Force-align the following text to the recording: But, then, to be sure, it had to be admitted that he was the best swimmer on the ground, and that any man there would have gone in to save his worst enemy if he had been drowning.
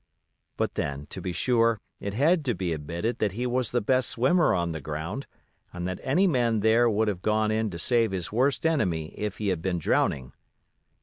But, 0.57 0.73
then, 0.73 1.05
to 1.11 1.21
be 1.21 1.31
sure, 1.31 1.79
it 1.99 2.15
had 2.15 2.43
to 2.45 2.55
be 2.55 2.73
admitted 2.73 3.19
that 3.19 3.33
he 3.33 3.45
was 3.45 3.69
the 3.69 3.81
best 3.81 4.09
swimmer 4.09 4.51
on 4.51 4.71
the 4.71 4.81
ground, 4.81 5.27
and 5.71 5.87
that 5.87 5.99
any 6.01 6.25
man 6.25 6.61
there 6.61 6.89
would 6.89 7.07
have 7.07 7.21
gone 7.21 7.51
in 7.51 7.69
to 7.69 7.77
save 7.77 8.09
his 8.09 8.31
worst 8.31 8.65
enemy 8.65 9.13
if 9.15 9.37
he 9.37 9.49
had 9.49 9.61
been 9.61 9.77
drowning. 9.77 10.33